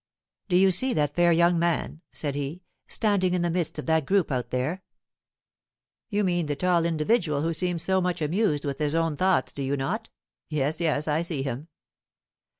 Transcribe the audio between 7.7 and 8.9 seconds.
so much amused with